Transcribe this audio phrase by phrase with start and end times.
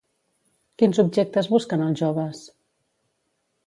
[0.83, 2.45] Quins objectes busquen els joves?